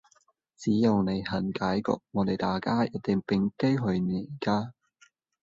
[0.57, 4.71] 只要你肯改過，我哋大家一定畀機會你㗎